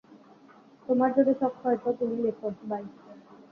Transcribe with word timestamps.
তোমার 0.89 1.09
যদি 1.17 1.33
শখ 1.33 1.53
হয় 1.63 1.77
তো 1.83 1.89
তুমি 1.99 2.15
লেখো, 2.23 2.47
বাই। 2.63 2.83